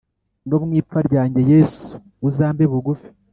No 0.47 0.57
mu 0.63 0.71
ipfa 0.81 0.99
ryanjye 1.07 1.41
yesu 1.51 1.87
uzambe 2.27 2.63
bugufi 2.71 3.09